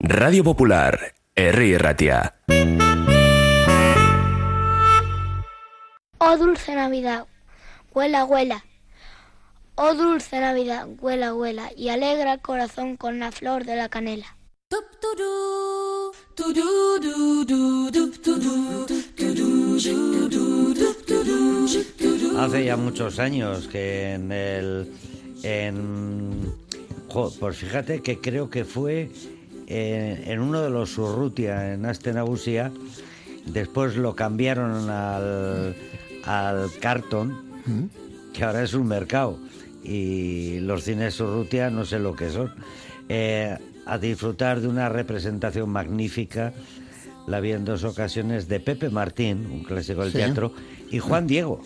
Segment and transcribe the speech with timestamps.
[0.00, 2.36] Radio Popular, Herri Ratia.
[6.18, 7.26] Oh dulce Navidad,
[7.92, 8.64] huela, huela.
[9.74, 14.36] Oh dulce Navidad, huela, huela, y alegra el corazón con la flor de la canela.
[22.38, 24.92] Hace ya muchos años que en el.
[25.42, 26.54] En,
[27.08, 29.10] jo, pues fíjate que creo que fue
[29.68, 32.72] en, en uno de los Urrutia en Astenagusia.
[33.46, 35.76] Después lo cambiaron al,
[36.24, 37.38] al Carton,
[38.32, 39.38] que ahora es un mercado.
[39.84, 42.52] Y los cines Urrutia no sé lo que son.
[43.08, 46.52] Eh, a disfrutar de una representación magnífica.
[47.26, 50.18] La vi en dos ocasiones de Pepe Martín, un clásico del Sí.
[50.18, 50.52] teatro,
[50.90, 51.60] y Juan Diego.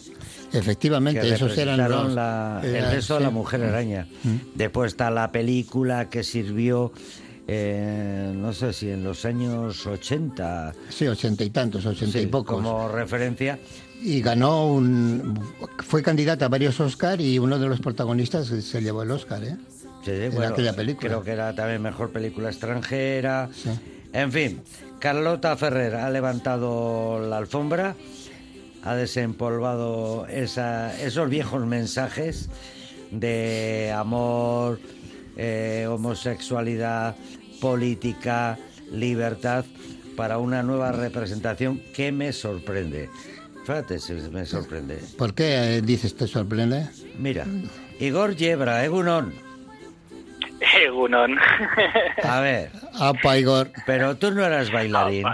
[0.53, 2.13] Efectivamente, esos eran los...
[2.13, 3.35] la- el beso de la sí.
[3.35, 4.07] mujer araña.
[4.25, 4.37] Mm.
[4.57, 6.93] Después está la película que sirvió,
[7.49, 12.27] eh, no sé si en los años 80, Sí, ochenta y tantos, ochenta y sí,
[12.29, 12.55] pocos.
[12.57, 13.59] como referencia.
[14.01, 15.39] Y ganó un...
[15.79, 19.57] Fue candidata a varios Oscar y uno de los protagonistas se llevó el Oscar, ¿eh?
[20.05, 21.09] Sí, sí, En bueno, aquella película.
[21.09, 23.49] Creo que era también mejor película extranjera.
[23.55, 23.71] Sí.
[24.13, 24.61] En fin,
[24.99, 27.95] Carlota Ferrer ha levantado la alfombra,
[28.83, 32.49] ha desempolvado esa- esos viejos mensajes
[33.13, 34.81] de amor,
[35.37, 37.17] eh, homosexualidad,
[37.61, 38.59] política,
[38.91, 39.65] libertad,
[40.17, 43.09] para una nueva representación que me sorprende.
[43.63, 44.99] Fíjate si me sorprende.
[45.17, 46.87] ¿Por qué eh, dices te sorprende?
[47.19, 47.47] Mira,
[48.01, 49.33] Igor Yebra, Egunon.
[50.85, 51.37] Egunon.
[52.25, 53.71] A ver, Apa, Igor.
[53.87, 55.27] pero tú no eras bailarín.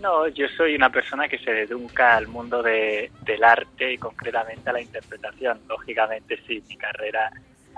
[0.00, 4.70] No, yo soy una persona que se dedica al mundo de- del arte y concretamente
[4.70, 5.58] a la interpretación.
[5.68, 7.30] Lógicamente, sí, mi carrera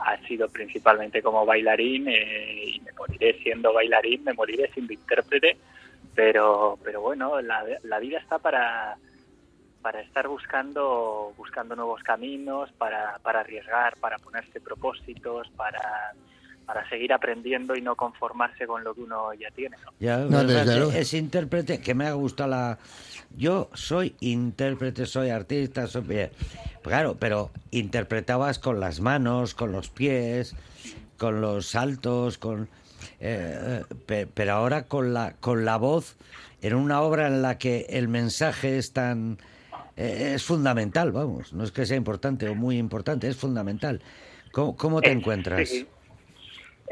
[0.04, 5.56] ha sido principalmente como bailarín eh, y me moriré siendo bailarín, me moriré siendo intérprete,
[6.14, 8.96] pero, pero bueno, la, la vida está para,
[9.82, 16.12] para estar buscando, buscando nuevos caminos, para, para arriesgar, para ponerse propósitos, para,
[16.72, 19.76] para seguir aprendiendo y no conformarse con lo que uno ya tiene.
[20.92, 22.78] es intérprete, que me ha gustado la...
[23.36, 26.28] Yo soy intérprete, soy artista, soy...
[26.84, 30.54] Claro, pero interpretabas con las manos, con los pies,
[31.18, 32.68] con los saltos, con...
[33.18, 36.16] eh, eh, pe- pero ahora con la, con la voz,
[36.62, 39.38] en una obra en la que el mensaje es tan...
[39.96, 44.00] eh, es fundamental, vamos, no es que sea importante o muy importante, es fundamental.
[44.52, 45.68] ¿Cómo, cómo te Eh, encuentras?
[45.68, 45.88] sí.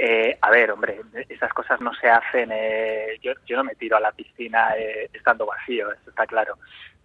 [0.00, 2.50] Eh, a ver, hombre, esas cosas no se hacen.
[2.53, 6.56] eh, yo, yo no me tiro a la piscina eh, estando vacío, eso está claro.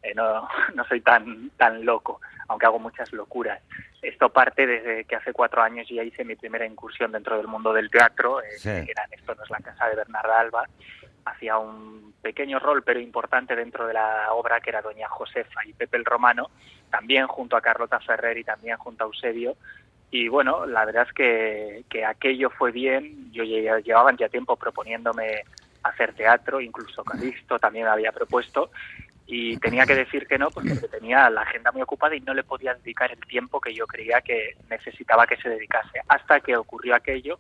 [0.04, 3.60] Eh, no, no soy tan, tan loco, aunque hago muchas locuras.
[4.02, 7.74] Esto parte desde que hace cuatro años ya hice mi primera incursión dentro del mundo
[7.74, 8.70] del teatro, eh, Sí.
[8.86, 10.68] que era en Esto no es la casa de Bernarda Alba.
[11.26, 15.74] Hacía un pequeño rol, pero importante dentro de la obra, que era Doña Josefa y
[15.74, 16.52] Pepe el Romano,
[16.92, 19.56] también junto a Carlota Ferrer y también junto a Eusebio.
[20.16, 23.32] Y bueno, la verdad es que, que aquello fue bien.
[23.32, 25.42] Yo llevaban ya tiempo proponiéndome
[25.82, 28.70] hacer teatro, incluso Calixto también me había propuesto.
[29.26, 32.36] Y tenía que decir que no, pues porque tenía la agenda muy ocupada y no
[32.36, 36.02] le podía dedicar el tiempo que yo creía que necesitaba que se dedicase.
[36.08, 37.40] Hasta que ocurrió aquello.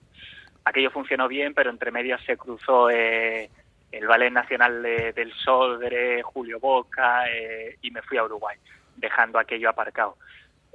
[0.66, 3.52] Aquello funcionó bien, pero entre medias se cruzó eh,
[3.92, 8.58] el Ballet Nacional de- del Sodre, Julio Boca, eh, y me fui a Uruguay,
[8.96, 10.18] dejando aquello aparcado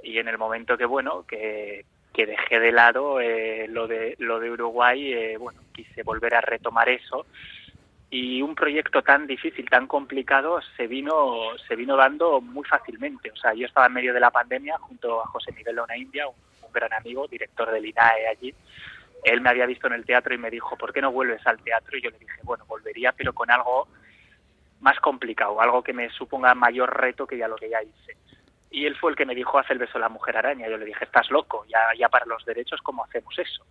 [0.03, 4.39] y en el momento que bueno que, que dejé de lado eh, lo de lo
[4.39, 7.25] de Uruguay eh, bueno quise volver a retomar eso.
[8.11, 13.31] Y un proyecto tan difícil tan complicado se vino se vino dando muy fácilmente.
[13.31, 16.27] O sea yo estaba en medio de la pandemia junto a José Miguel Lona India
[16.27, 18.53] un, un gran amigo director del INAE allí.
[19.23, 21.59] Él me había visto en el teatro y me dijo ¿por qué no vuelves al
[21.59, 21.97] teatro?
[21.97, 23.87] y yo le dije bueno volvería pero con algo
[24.79, 28.17] más complicado algo que me suponga mayor reto que ya lo que ya hice
[28.71, 30.67] y él fue el que me dijo, haz el beso a la mujer araña.
[30.67, 33.65] Yo le dije, estás loco, ya, ya para los derechos, ¿cómo hacemos eso?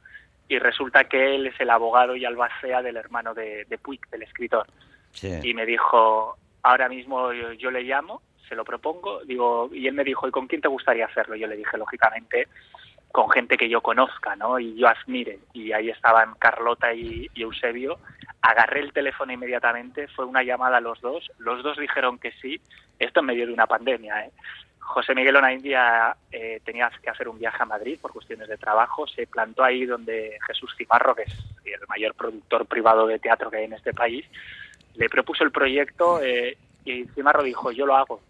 [0.49, 4.23] Y resulta que él es el abogado y albacea del hermano de, de Puig, del
[4.23, 4.67] escritor.
[5.13, 5.39] Sí.
[5.43, 9.95] Y me dijo, ahora mismo yo, yo le llamo, se lo propongo, digo, y él
[9.95, 11.37] me dijo, ¿y con quién te gustaría hacerlo?
[11.37, 12.49] Yo le dije, lógicamente,
[13.13, 14.59] con gente que yo conozca, ¿no?
[14.59, 15.39] Y yo admire.
[15.53, 17.99] Y ahí estaban Carlota y, y Eusebio.
[18.41, 22.61] Agarré el teléfono inmediatamente, fue una llamada a los dos, los dos dijeron que sí,
[22.99, 24.31] esto en medio de una pandemia, ¿eh?
[24.89, 28.57] José Miguel Ona India eh, tenía que hacer un viaje a Madrid por cuestiones de
[28.57, 31.35] trabajo, se plantó ahí donde Jesús Cimarro, que es
[31.67, 34.25] el mayor productor privado de teatro que hay en este país,
[34.95, 36.57] le propuso el proyecto eh,
[36.87, 38.21] y Cimarro dijo, yo lo hago.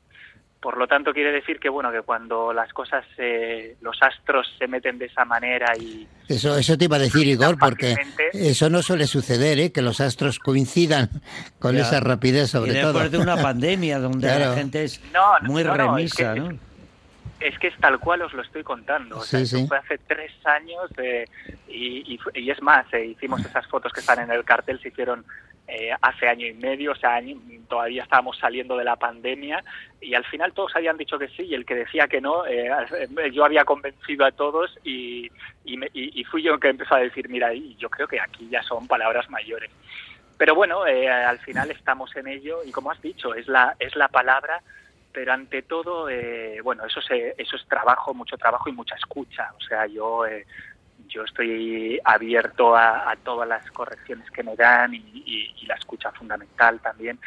[0.60, 4.66] Por lo tanto, quiere decir que bueno que cuando las cosas, eh, los astros se
[4.66, 7.94] meten de esa manera y eso, eso te iba a decir Igor, porque
[8.32, 9.70] eso no suele suceder, ¿eh?
[9.72, 11.10] que los astros coincidan
[11.60, 11.82] con Ya.
[11.82, 13.08] esa rapidez, Y sobre después todo.
[13.10, 16.40] de una pandemia donde la gente es No, no, muy no, no, remisa, es que-
[16.40, 16.58] ¿no?
[17.40, 19.18] es que es tal cual os lo estoy contando.
[19.18, 19.66] O sea, Sí, esto sí.
[19.68, 21.24] fue hace tres años eh,
[21.68, 24.88] y, y y es más, eh, hicimos esas fotos que están en el cartel, se
[24.88, 25.24] hicieron
[25.68, 27.20] eh, hace año y medio, o sea,
[27.68, 29.62] todavía estábamos saliendo de la pandemia
[30.00, 32.70] y al final todos habían dicho que sí y el que decía que no, eh,
[32.98, 35.30] eh, yo había convencido a todos y,
[35.64, 38.62] y, me- y- fui yo que empezó a decir, mira, yo creo que aquí ya
[38.62, 39.70] son palabras mayores.
[40.38, 43.94] Pero bueno, eh, al final estamos en ello y como has dicho, es la, es
[43.96, 44.62] la palabra
[45.10, 49.50] pero ante todo, eh, bueno, eso, se, eso es trabajo, mucho trabajo y mucha escucha.
[49.56, 50.46] O sea, yo, eh,
[51.08, 55.74] yo estoy abierto a, a todas las correcciones que me dan y, y- y la
[55.74, 57.18] escucha fundamental también.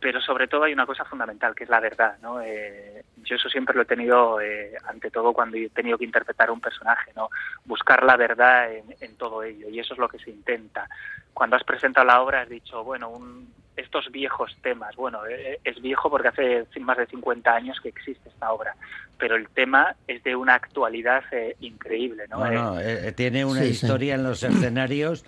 [0.00, 2.40] Pero sobre todo hay una cosa fundamental, que es la verdad, ¿no?
[2.42, 6.50] Eh, yo eso siempre lo he tenido, eh, ante todo, cuando he tenido que interpretar
[6.50, 7.30] un personaje, ¿no?
[7.64, 10.86] Buscar la verdad en, en todo ello, y eso es lo que se intenta.
[11.32, 15.80] Cuando has presentado la obra has dicho, bueno, un, estos viejos temas, bueno, eh, es
[15.82, 18.76] viejo porque hace más de 50 años que existe esta obra,
[19.18, 22.38] pero el tema es de una actualidad eh, increíble, ¿no?
[22.50, 23.72] No, Eh, eh, eh, tiene una Sí, sí.
[23.84, 25.24] historia en los escenarios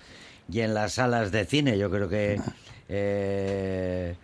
[0.53, 1.77] y en las salas de cine.
[1.79, 2.39] Yo creo que
[2.89, 4.15] eh,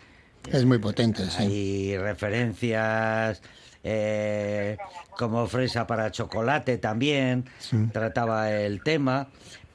[0.50, 1.42] Es muy potente, sí.
[1.42, 3.42] hay referencias
[3.84, 4.76] eh,
[5.16, 7.44] como fresa para chocolate también.
[7.58, 7.76] Sí.
[7.92, 9.28] Trataba el tema,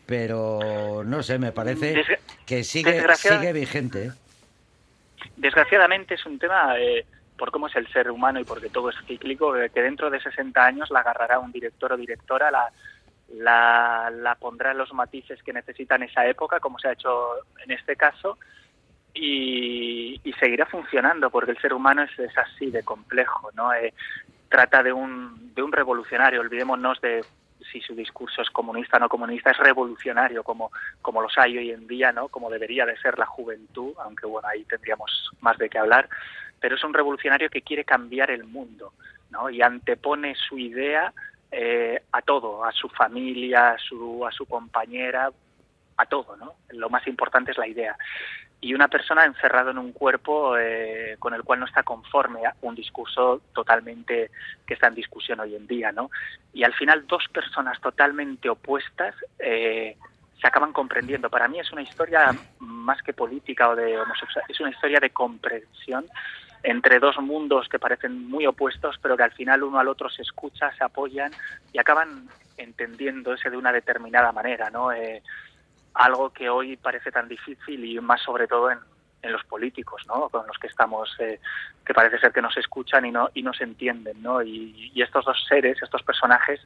[0.05, 2.03] pero no sé, me parece
[2.45, 4.11] que sigue, sigue vigente.
[5.35, 7.05] Desgraciadamente es un tema, eh,
[7.37, 10.19] por cómo es el ser humano y porque todo es cíclico, eh, que dentro de
[10.19, 12.71] 60 años la agarrará un director o directora, la,
[13.33, 17.71] la, la pondrá en los matices que necesitan esa época, como se ha hecho en
[17.71, 18.37] este caso,
[19.13, 23.73] y, y seguirá funcionando, porque el ser humano es, es así de complejo, ¿no?
[23.73, 23.93] Eh,
[24.49, 27.25] trata de un, de un revolucionario, olvidémonos de
[27.71, 30.71] si su discurso es comunista o no comunista, es revolucionario como,
[31.01, 32.27] como los hay hoy en día, ¿no?
[32.27, 36.09] Como debería de ser la juventud, aunque bueno, ahí tendríamos más de qué hablar,
[36.59, 38.93] pero es un revolucionario que quiere cambiar el mundo,
[39.29, 39.49] ¿no?
[39.49, 41.13] Y antepone su idea
[41.51, 45.29] eh, a todo, a su familia, a su, a su compañera,
[45.97, 46.55] a todo, ¿no?
[46.69, 47.97] Lo más importante es la idea.
[48.59, 52.73] Y una persona encerrada en un cuerpo eh, con el cual no está conforme un
[52.73, 54.31] discurso totalmente
[54.65, 56.09] que está en discusión hoy en día, ¿no?
[56.53, 59.95] Y al final dos personas totalmente opuestas eh,
[60.41, 61.29] se acaban comprendiendo.
[61.29, 65.11] Para mí es una historia más que política o de homosexual, es una historia de
[65.11, 66.05] comprensión
[66.63, 70.21] entre dos mundos que parecen muy opuestos, pero que al final uno al otro se
[70.21, 71.31] escucha, se apoyan
[71.71, 72.27] y acaban
[72.57, 74.91] entendiéndose de una determinada manera, ¿no?
[74.91, 75.21] Eh,
[75.97, 78.79] algo que hoy parece tan difícil y más sobre todo en,
[79.21, 80.29] en los políticos, ¿no?
[80.29, 81.39] Con los que estamos, eh,
[81.85, 84.41] que parece ser que nos escuchan y no y nos entienden, ¿no?
[84.41, 86.59] Y, y estos dos seres, estos personajes,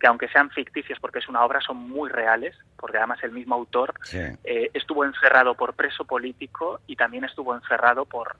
[0.00, 3.54] que aunque sean ficticios porque es una obra, son muy reales, porque además el mismo
[3.54, 4.18] autor Sí.
[4.44, 8.36] eh, estuvo encerrado por preso político y también estuvo encerrado por,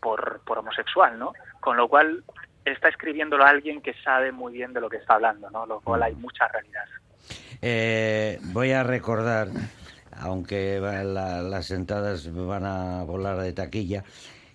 [0.00, 1.32] por, por homosexual, ¿no?
[1.60, 2.24] Con lo cual
[2.64, 5.66] está escribiéndolo alguien que sabe muy bien de lo que está hablando, ¿no?
[5.66, 6.84] Lo cual hay mucha realidad.
[7.60, 9.48] Eh, voy a recordar,
[10.12, 14.04] aunque la- las entradas van a volar de taquilla,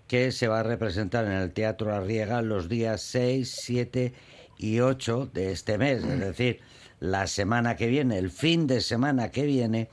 [0.07, 4.13] que se va a representar en el Teatro Arriega los días 6, 7
[4.57, 6.59] y 8 de este mes, es decir,
[7.00, 9.89] la semana que viene, el fin de semana que viene,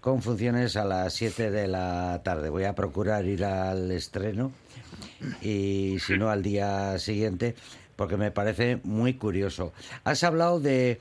[0.00, 2.48] con funciones a las 7 de la tarde.
[2.48, 4.50] Voy a procurar ir al estreno
[5.42, 7.54] y si no al día siguiente,
[7.96, 9.74] porque me parece muy curioso.
[10.04, 11.00] Has hablado de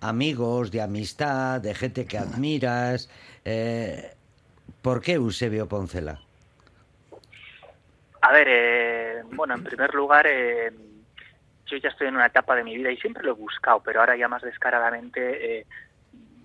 [0.00, 3.08] amigos, de amistad, de gente que admiras.
[3.44, 4.14] eh,
[4.82, 6.20] ¿Por qué Eusebio Poncela?
[8.22, 10.70] A ver, eh, bueno, en primer lugar, eh,
[11.66, 14.00] yo ya estoy en una etapa de mi vida y siempre lo he buscado, pero
[14.00, 15.66] ahora ya más descaradamente eh,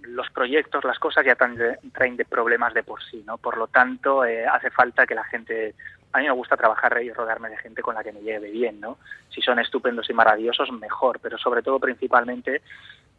[0.03, 3.37] los proyectos, las cosas ya traen de, problemas de por sí, ¿no?
[3.37, 5.73] Por lo tanto, eh, hace falta que la gente...
[6.13, 8.79] A mí me gusta trabajar y rodearme de gente con la que me lleve bien,
[8.79, 8.97] ¿no?
[9.29, 12.61] Si son estupendos y maravillosos, mejor, pero sobre todo, principalmente,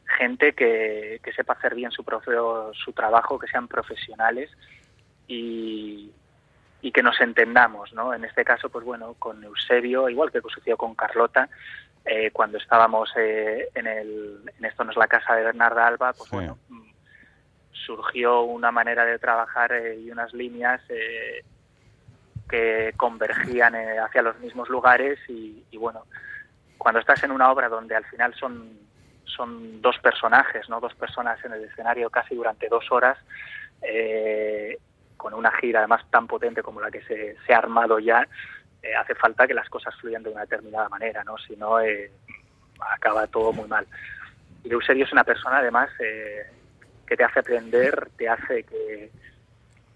[0.07, 4.51] gente que, que sepa hacer bien su, profe- su trabajo, que sean profesionales
[5.27, 6.13] y,
[6.81, 8.15] y que nos entendamos, ¿no?
[8.15, 11.49] En este caso, pues bueno, con Eusebio, igual que sucedió con Carlota,
[12.05, 16.13] eh, cuando estábamos eh, en, el, en Esto no es la casa de Bernarda Alba,
[16.13, 16.37] pues Sí.
[16.37, 16.91] bueno, mm,
[17.73, 21.43] surgió una manera de trabajar eh, y unas líneas eh,
[22.49, 26.05] que convergían eh, hacia los mismos lugares y, y bueno,
[26.79, 28.71] cuando estás en una obra donde al final son,
[29.27, 30.81] son dos personajes, ¿no?
[30.81, 33.19] Dos personas en el escenario casi durante dos horas,
[33.83, 34.79] eh,
[35.17, 38.27] con una gira además tan potente como la que se, ha armado ya,
[38.83, 41.37] eh, hace falta que las cosas fluyan de una determinada manera, ¿no?
[41.39, 42.11] Si no, eh,
[42.81, 43.87] acaba todo muy mal.
[44.65, 46.47] Y es una persona, además, eh,
[47.07, 49.11] que te hace aprender, te hace que,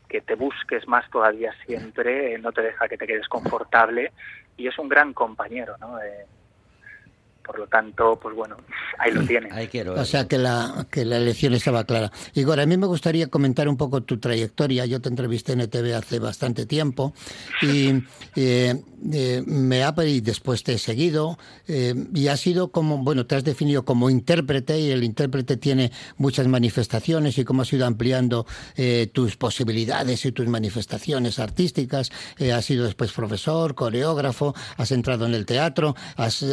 [0.08, 4.12] que te busques más todavía siempre, no te deja que te quedes confortable
[4.56, 5.99] y es un gran compañero, ¿no?
[7.44, 8.56] Por lo tanto, pues bueno,
[8.99, 9.49] ahí lo tiene.
[9.97, 12.12] O sea que la, que la elección estaba clara.
[12.35, 14.87] Igor, a mí me gustaría comentar un poco tu trayectoria.
[14.87, 17.12] Yo te entrevisté en ETV hace bastante tiempo
[17.62, 18.02] y
[18.37, 18.82] eh,
[19.12, 23.35] eh, me ha y después te he seguido eh, y ha sido como, bueno, te
[23.35, 28.47] has definido como intérprete y el intérprete tiene muchas manifestaciones y cómo has ido ampliando
[29.12, 32.11] tus posibilidades y tus manifestaciones artísticas.
[32.52, 36.44] has sido después profesor, coreógrafo, has entrado en el teatro, has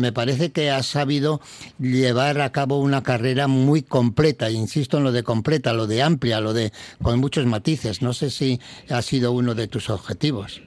[0.00, 1.40] me parece que has sabido
[1.78, 6.40] llevar a cabo una carrera muy completa, insisto en lo de completa, lo de amplia,
[6.40, 8.02] lo de con muchos matices.
[8.02, 10.62] No sé si ha sido uno de tus objetivos.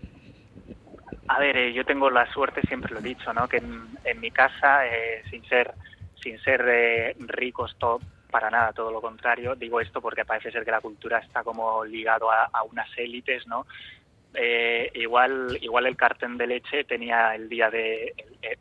[1.28, 3.48] A ver, eh, yo tengo la suerte, siempre lo he dicho, ¿no?
[3.48, 5.74] que en, mi casa, eh, sin ser,
[6.22, 9.56] sin ser eh, ricos top, para nada, todo lo contrario.
[9.56, 13.66] Digo esto porque parece ser que la cultura está como ligado a unas élites, ¿no?
[14.34, 18.14] Eh, igual igual el cartón de leche tenía el día de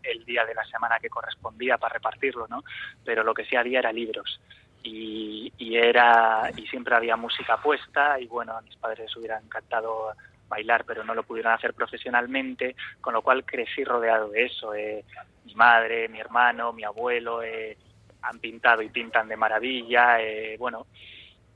[0.03, 2.63] el, día de la semana que correspondía para repartirlo no
[3.05, 4.41] pero lo que sí había era libros.
[4.83, 9.39] Y, y era y siempre había música puesta y bueno a mis padres les hubiera
[9.39, 10.15] encantado
[10.49, 15.05] bailar pero no lo pudieron hacer profesionalmente con lo cual crecí rodeado de eso eh,
[15.45, 17.77] mi madre mi hermano mi abuelo eh,
[18.23, 20.87] han pintado y pintan de maravilla eh, bueno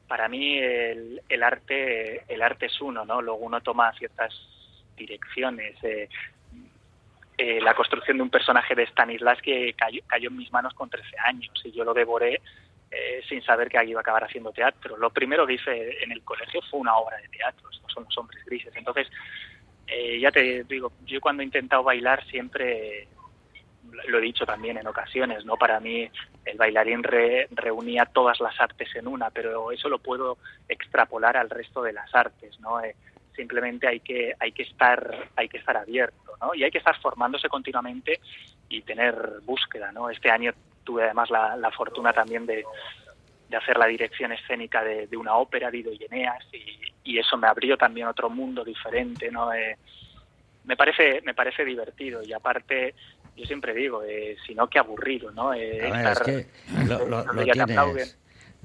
[0.08, 3.22] para mí el, arte el arte es uno, ¿no?
[3.22, 4.34] Luego uno toma ciertas
[4.96, 5.76] direcciones.
[5.82, 6.08] Eh,
[7.36, 11.16] eh, la construcción de un personaje de Stanislavski cayó, cayó en mis manos con 13
[11.24, 12.40] años y yo lo devoré
[12.96, 14.96] eh, sin saber que iba a acabar haciendo teatro.
[14.96, 18.18] Lo primero que hice en el colegio fue una obra de teatro, estos son los
[18.18, 18.72] hombres grises.
[18.76, 19.08] Entonces,
[19.88, 23.08] eh, ya te digo, yo cuando he intentado bailar siempre
[24.08, 25.56] lo he dicho también en ocasiones, ¿no?
[25.56, 26.08] Para mí
[26.44, 31.82] el bailarín reunía todas las artes en una, pero eso lo puedo extrapolar al resto
[31.82, 32.80] de las artes, ¿no?
[32.80, 32.94] Eh,
[33.34, 36.54] simplemente hay que hay que estar hay que estar abierto, ¿no?
[36.54, 38.20] Y hay que estar formándose continuamente
[38.68, 40.10] y tener búsqueda, ¿no?
[40.10, 40.52] Este año
[40.84, 42.64] tuve además la, fortuna también de,
[43.48, 46.06] de, hacer la dirección escénica de, una ópera de Ido y,
[47.04, 49.52] y, eso me abrió también otro mundo diferente, ¿no?
[49.52, 49.76] Eh,
[50.64, 52.94] me parece me parece divertido y aparte
[53.36, 55.52] yo siempre digo, eh, sino que aburrido, ¿no?
[55.54, 56.46] Eh, es que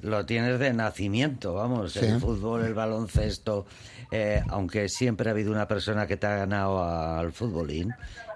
[0.01, 3.65] lo, tienes, de nacimiento, vamos, el fútbol, el baloncesto,
[4.11, 7.93] eh, aunque siempre ha habido una persona que te ha ganado al futbolín,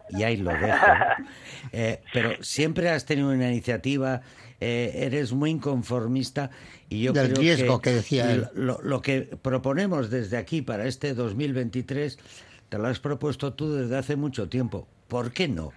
[0.09, 0.77] y ahí lo dejo.
[1.71, 4.21] Eh, pero siempre has tenido una iniciativa,
[4.59, 6.51] eres muy inconformista
[6.89, 8.47] y yo Del riesgo que, decía él.
[8.53, 12.19] Lo, lo, que proponemos desde aquí para este 2023
[12.67, 14.87] te lo has propuesto tú desde hace mucho tiempo.
[15.07, 15.71] ¿Por qué no?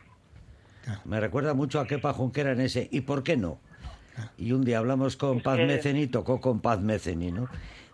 [1.04, 2.88] Me recuerda mucho a Kepa Junquera en ese.
[2.90, 3.58] ¿Y por qué no?
[4.38, 7.48] Y un día hablamos con Paz Meceni, tocó con Paz Meceni, ¿no?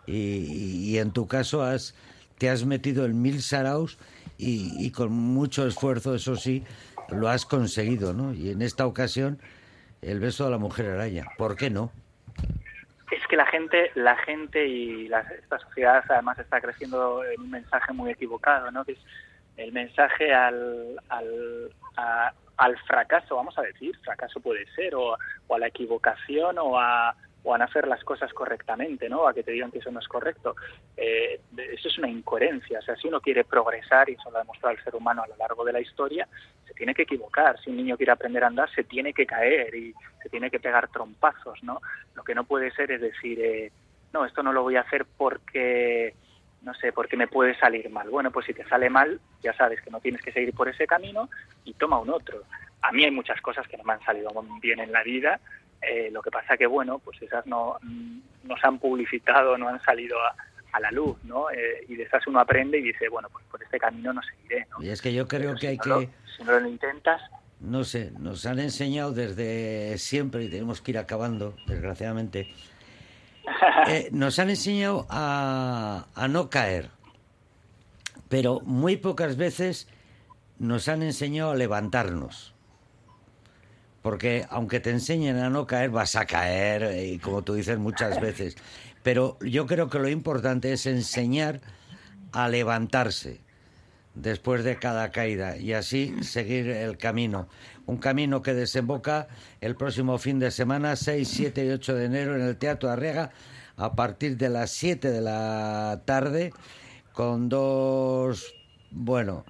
[0.06, 1.94] Y, en tu caso has,
[2.38, 3.98] te has metido en mil saraos
[4.38, 6.64] y, con mucho esfuerzo, eso sí,
[7.10, 8.34] lo has conseguido, ¿no?
[8.34, 9.38] Y en esta ocasión,
[10.00, 11.26] el beso a la mujer araña.
[11.38, 11.92] ¿Por qué no?
[13.10, 17.92] Es que la gente, la gente y esta sociedad además está creciendo en un mensaje
[17.92, 18.84] muy equivocado, ¿no?
[18.84, 18.98] Que es
[19.56, 21.70] el mensaje al, al,
[22.62, 27.54] al fracaso, vamos a decir, fracaso puede ser, o, a la equivocación o a, o
[27.54, 29.26] a no hacer las cosas correctamente, ¿no?
[29.26, 30.54] A que te digan que eso no es correcto.
[30.96, 32.78] Eh, eso es una incoherencia.
[32.78, 35.26] O sea, si uno quiere progresar, y eso lo ha demostrado el ser humano a
[35.26, 36.28] lo largo de la historia,
[36.66, 37.60] se tiene que equivocar.
[37.60, 39.92] Si un niño quiere aprender a andar, se tiene que caer y
[40.22, 41.80] se tiene que pegar trompazos, ¿no?
[42.14, 43.72] Lo que no puede ser es decir, eh,
[44.12, 46.14] no, esto no lo voy a hacer porque
[46.62, 48.08] no sé, porque me puede salir mal.
[48.08, 50.86] Bueno, pues si te sale mal, ya sabes que no tienes que seguir por ese
[50.86, 51.28] camino
[51.64, 52.42] y toma un otro.
[52.82, 55.40] A mí hay muchas cosas que no me han salido bien en la vida,
[55.82, 57.76] eh, lo que pasa que, bueno, pues esas no,
[58.44, 61.50] no se han publicitado, no han salido a, la luz, ¿no?
[61.50, 64.66] Eh, y de esas uno aprende y dice, bueno, pues por este camino no seguiré,
[64.70, 64.82] ¿no?
[64.82, 66.08] Y es que yo creo que hay que...
[66.34, 67.20] si no lo intentas...
[67.60, 72.48] No sé, nos han enseñado desde siempre, y tenemos que ir acabando, desgraciadamente,
[73.88, 76.90] eh, nos han enseñado a, no caer,
[78.28, 79.88] pero muy pocas veces
[80.58, 82.54] nos han enseñado a levantarnos.
[84.02, 88.20] Porque aunque te enseñen a no caer, vas a caer, y como tú dices muchas
[88.20, 88.56] veces.
[89.02, 91.60] Pero yo creo que lo importante es enseñar
[92.32, 93.40] a levantarse
[94.14, 97.48] después de cada caída y así seguir el camino.
[97.86, 99.28] Un camino que desemboca
[99.60, 103.30] el próximo fin de semana, 6, 7 y 8 de enero en el Teatro Arriaga
[103.76, 106.52] a partir de las 7 de la tarde
[107.12, 108.54] con dos,
[108.90, 109.44] bueno,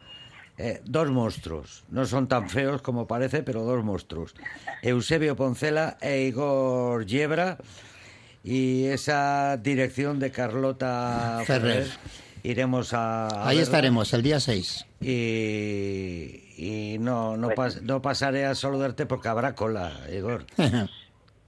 [0.58, 1.84] eh, dos monstruos.
[1.90, 4.34] No son tan feos como parece, pero dos monstruos.
[4.82, 7.58] Eusebio Poncela e Igor Yebra.
[8.44, 11.84] Y esa dirección de Carlota Ferrer.
[11.84, 12.21] Ferrer.
[12.42, 13.28] Iremos a.
[13.28, 14.86] a Ahí estaremos, el día 6.
[15.00, 20.44] Y, y no, no, pas- no pasaré a saludarte porque habrá cola, Igor.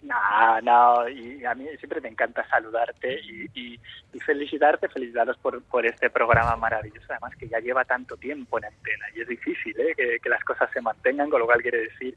[0.05, 3.81] No, no, y a mí siempre me encanta saludarte y, y-
[4.13, 8.67] y felicitarte, felicitaros por, por este programa maravilloso, además que ya lleva tanto tiempo en
[8.67, 9.95] antena y es difícil ¿eh?
[9.97, 12.15] que, que las cosas se mantengan, con lo cual quiere decir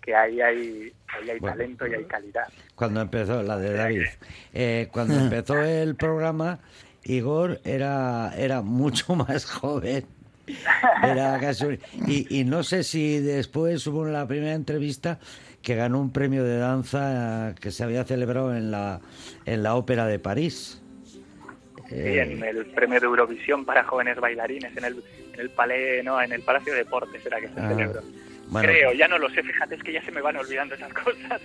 [0.00, 1.56] que ahí hay, ahí hay Bueno.
[1.56, 2.46] talento y hay calidad.
[2.76, 4.06] Cuando empezó, la de David.
[4.52, 6.60] Eh, cuando empezó el programa,
[7.04, 10.04] Igor era, era mucho más joven.
[11.02, 15.18] Era casi un- y, y no sé si después hubo la primera entrevista
[15.62, 19.00] que ganó un premio de danza que se había celebrado en la,
[19.46, 20.82] en la Ópera de París.
[21.88, 26.04] Sí, Eh, en el premio de Eurovisión para jóvenes bailarines en el, en el palais,
[26.04, 28.00] no, en el Palacio de Deportes era que se Ah, celebró.
[28.54, 28.68] Bueno.
[28.72, 31.40] Creo, ya no lo sé, fíjate, es que ya se me van olvidando esas cosas.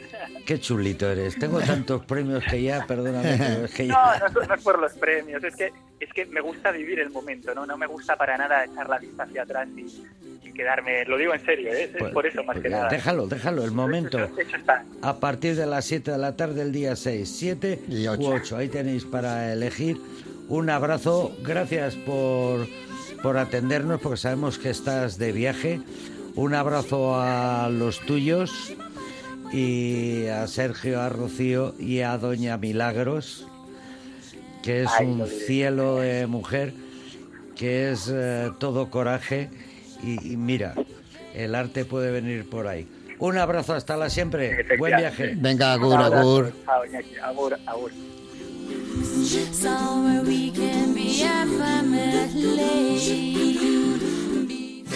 [0.45, 1.37] Qué chulito eres.
[1.37, 4.19] Tengo tantos premios que ya, perdóname, pero es que No, ya...
[4.19, 7.09] no es, no es por los premios, es que es que me gusta vivir el
[7.09, 7.65] momento, ¿no?
[7.65, 11.33] No me gusta para nada echar la vista hacia atrás y, y quedarme, lo digo
[11.33, 11.83] en serio, ¿eh?
[11.83, 12.87] es Pues- por eso más que pues nada.
[12.89, 14.17] Déjalo, déjalo, el momento.
[14.23, 14.85] Hecho, hecho está.
[15.01, 18.21] a partir de las 7 de la tarde el día 6, 7 Y ocho.
[18.29, 18.57] u 8.
[18.57, 19.97] Ahí tenéis para elegir.
[20.47, 22.65] Un abrazo, gracias por,
[23.21, 25.81] por atendernos porque sabemos que estás de viaje.
[26.39, 28.73] Un abrazo a los tuyos
[29.51, 33.45] y a Sergio, a Rocío y a Doña Milagros,
[34.63, 36.73] que es Ay, un cielo de mujer,
[37.57, 39.49] que es eh, todo coraje
[40.01, 40.75] y, y mira,
[41.35, 42.87] el arte puede venir por ahí.
[43.19, 44.65] Un abrazo, hasta la siempre.
[44.77, 45.33] Buen viaje.
[45.35, 46.53] Venga, agur, agur.
[47.21, 47.91] Agur, agur.
[49.51, 52.29] somewhere we can be a family.